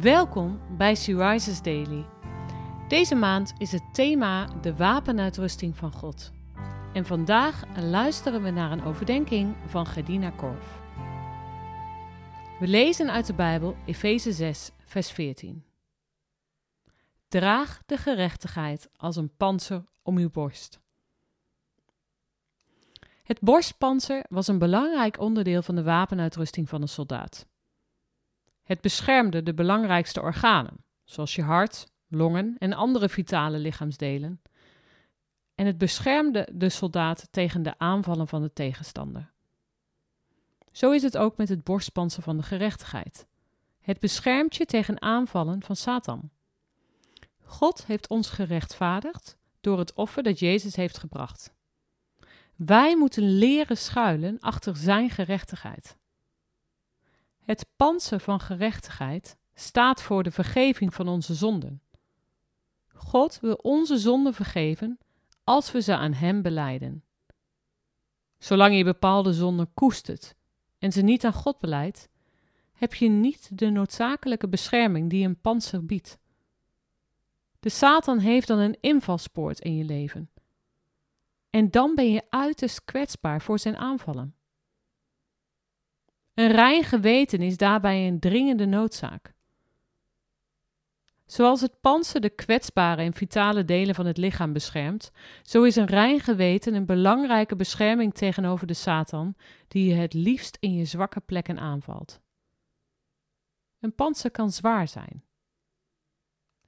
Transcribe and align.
Welkom 0.00 0.60
bij 0.76 0.94
Sea 0.94 1.30
Rises 1.30 1.62
Daily. 1.62 2.06
Deze 2.88 3.14
maand 3.14 3.52
is 3.58 3.72
het 3.72 3.82
thema 3.92 4.46
de 4.46 4.76
wapenuitrusting 4.76 5.76
van 5.76 5.92
God. 5.92 6.32
En 6.92 7.06
vandaag 7.06 7.62
luisteren 7.76 8.42
we 8.42 8.50
naar 8.50 8.72
een 8.72 8.84
overdenking 8.84 9.56
van 9.66 9.86
Gedina 9.86 10.30
Korf. 10.30 10.80
We 12.58 12.66
lezen 12.66 13.10
uit 13.10 13.26
de 13.26 13.34
Bijbel 13.34 13.76
Efeze 13.86 14.32
6, 14.32 14.70
vers 14.84 15.10
14. 15.10 15.64
Draag 17.28 17.82
de 17.86 17.96
gerechtigheid 17.96 18.88
als 18.96 19.16
een 19.16 19.36
panzer 19.36 19.84
om 20.02 20.16
uw 20.16 20.30
borst. 20.30 20.80
Het 23.22 23.40
borstpanzer 23.40 24.24
was 24.28 24.48
een 24.48 24.58
belangrijk 24.58 25.20
onderdeel 25.20 25.62
van 25.62 25.74
de 25.74 25.82
wapenuitrusting 25.82 26.68
van 26.68 26.82
een 26.82 26.88
soldaat. 26.88 27.46
Het 28.64 28.80
beschermde 28.80 29.42
de 29.42 29.54
belangrijkste 29.54 30.20
organen, 30.20 30.84
zoals 31.04 31.34
je 31.34 31.42
hart, 31.42 31.86
longen 32.08 32.56
en 32.58 32.72
andere 32.72 33.08
vitale 33.08 33.58
lichaamsdelen. 33.58 34.40
En 35.54 35.66
het 35.66 35.78
beschermde 35.78 36.48
de 36.52 36.68
soldaat 36.68 37.28
tegen 37.30 37.62
de 37.62 37.78
aanvallen 37.78 38.28
van 38.28 38.42
de 38.42 38.52
tegenstander. 38.52 39.32
Zo 40.72 40.90
is 40.90 41.02
het 41.02 41.16
ook 41.16 41.36
met 41.36 41.48
het 41.48 41.64
borstpanzer 41.64 42.22
van 42.22 42.36
de 42.36 42.42
gerechtigheid. 42.42 43.26
Het 43.80 44.00
beschermt 44.00 44.56
je 44.56 44.64
tegen 44.64 45.02
aanvallen 45.02 45.62
van 45.62 45.76
Satan. 45.76 46.30
God 47.42 47.86
heeft 47.86 48.08
ons 48.08 48.30
gerechtvaardigd 48.30 49.36
door 49.60 49.78
het 49.78 49.92
offer 49.92 50.22
dat 50.22 50.38
Jezus 50.38 50.76
heeft 50.76 50.98
gebracht. 50.98 51.52
Wij 52.56 52.96
moeten 52.96 53.38
leren 53.38 53.76
schuilen 53.76 54.40
achter 54.40 54.76
Zijn 54.76 55.10
gerechtigheid. 55.10 55.96
Het 57.44 57.66
panzer 57.76 58.20
van 58.20 58.40
gerechtigheid 58.40 59.36
staat 59.54 60.02
voor 60.02 60.22
de 60.22 60.30
vergeving 60.30 60.94
van 60.94 61.08
onze 61.08 61.34
zonden. 61.34 61.82
God 62.94 63.40
wil 63.40 63.54
onze 63.54 63.98
zonden 63.98 64.34
vergeven 64.34 64.98
als 65.44 65.72
we 65.72 65.80
ze 65.80 65.96
aan 65.96 66.12
Hem 66.12 66.42
beleiden. 66.42 67.04
Zolang 68.38 68.76
je 68.76 68.84
bepaalde 68.84 69.32
zonden 69.32 69.70
koestert 69.74 70.34
en 70.78 70.92
ze 70.92 71.02
niet 71.02 71.24
aan 71.24 71.32
God 71.32 71.58
beleidt, 71.58 72.08
heb 72.72 72.94
je 72.94 73.08
niet 73.08 73.58
de 73.58 73.70
noodzakelijke 73.70 74.48
bescherming 74.48 75.10
die 75.10 75.26
een 75.26 75.40
panzer 75.40 75.84
biedt. 75.84 76.18
De 77.60 77.68
Satan 77.68 78.18
heeft 78.18 78.46
dan 78.46 78.58
een 78.58 78.76
invalspoort 78.80 79.60
in 79.60 79.76
je 79.76 79.84
leven. 79.84 80.30
En 81.50 81.70
dan 81.70 81.94
ben 81.94 82.12
je 82.12 82.22
uiterst 82.30 82.84
kwetsbaar 82.84 83.42
voor 83.42 83.58
zijn 83.58 83.76
aanvallen. 83.76 84.34
Een 86.34 86.50
rein 86.50 86.84
geweten 86.84 87.40
is 87.40 87.56
daarbij 87.56 88.06
een 88.06 88.20
dringende 88.20 88.66
noodzaak. 88.66 89.34
Zoals 91.26 91.60
het 91.60 91.80
panzer 91.80 92.20
de 92.20 92.30
kwetsbare 92.30 93.02
en 93.02 93.12
vitale 93.12 93.64
delen 93.64 93.94
van 93.94 94.06
het 94.06 94.16
lichaam 94.16 94.52
beschermt, 94.52 95.10
zo 95.42 95.62
is 95.62 95.76
een 95.76 95.86
rein 95.86 96.20
geweten 96.20 96.74
een 96.74 96.86
belangrijke 96.86 97.56
bescherming 97.56 98.14
tegenover 98.14 98.66
de 98.66 98.74
Satan, 98.74 99.34
die 99.68 99.88
je 99.88 99.94
het 99.94 100.14
liefst 100.14 100.56
in 100.60 100.74
je 100.74 100.84
zwakke 100.84 101.20
plekken 101.20 101.58
aanvalt. 101.58 102.20
Een 103.80 103.94
panzer 103.94 104.30
kan 104.30 104.50
zwaar 104.50 104.88
zijn. 104.88 105.24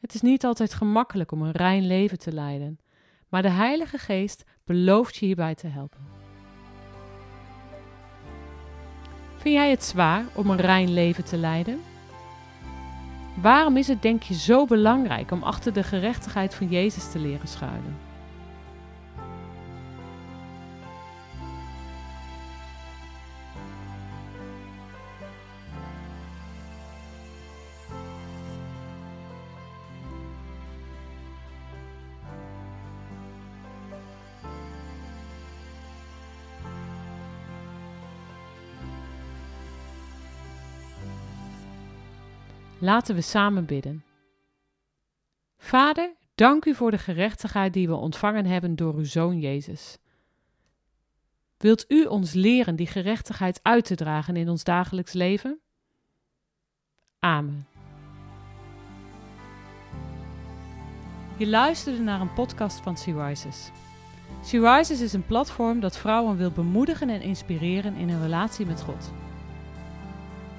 Het 0.00 0.14
is 0.14 0.20
niet 0.20 0.44
altijd 0.44 0.74
gemakkelijk 0.74 1.32
om 1.32 1.42
een 1.42 1.52
rein 1.52 1.86
leven 1.86 2.18
te 2.18 2.32
leiden, 2.32 2.78
maar 3.28 3.42
de 3.42 3.50
Heilige 3.50 3.98
Geest 3.98 4.44
belooft 4.64 5.16
je 5.16 5.26
hierbij 5.26 5.54
te 5.54 5.66
helpen. 5.66 6.13
Vind 9.44 9.56
jij 9.56 9.70
het 9.70 9.84
zwaar 9.84 10.24
om 10.32 10.50
een 10.50 10.60
rein 10.60 10.92
leven 10.92 11.24
te 11.24 11.36
leiden? 11.36 11.80
Waarom 13.34 13.76
is 13.76 13.88
het, 13.88 14.02
denk 14.02 14.22
je, 14.22 14.34
zo 14.34 14.66
belangrijk 14.66 15.30
om 15.30 15.42
achter 15.42 15.72
de 15.72 15.82
gerechtigheid 15.82 16.54
van 16.54 16.68
Jezus 16.68 17.10
te 17.10 17.18
leren 17.18 17.48
schuilen? 17.48 17.96
Laten 42.84 43.14
we 43.14 43.20
samen 43.20 43.64
bidden. 43.64 44.04
Vader, 45.56 46.14
dank 46.34 46.64
u 46.64 46.74
voor 46.74 46.90
de 46.90 46.98
gerechtigheid 46.98 47.72
die 47.72 47.88
we 47.88 47.94
ontvangen 47.94 48.46
hebben 48.46 48.76
door 48.76 48.94
uw 48.94 49.04
Zoon 49.04 49.40
Jezus. 49.40 49.98
Wilt 51.56 51.84
u 51.88 52.04
ons 52.04 52.32
leren 52.32 52.76
die 52.76 52.86
gerechtigheid 52.86 53.60
uit 53.62 53.84
te 53.84 53.94
dragen 53.94 54.36
in 54.36 54.48
ons 54.48 54.64
dagelijks 54.64 55.12
leven? 55.12 55.60
Amen. 57.18 57.66
Je 61.36 61.46
luisterde 61.46 62.00
naar 62.00 62.20
een 62.20 62.32
podcast 62.32 62.80
van 62.80 62.96
Sea 62.96 63.26
Rises. 63.26 63.70
Sea 64.42 64.78
is 64.78 65.12
een 65.12 65.26
platform 65.26 65.80
dat 65.80 65.98
vrouwen 65.98 66.36
wil 66.36 66.50
bemoedigen 66.50 67.08
en 67.08 67.20
inspireren 67.20 67.94
in 67.94 68.08
hun 68.08 68.22
relatie 68.22 68.66
met 68.66 68.82
God. 68.82 69.23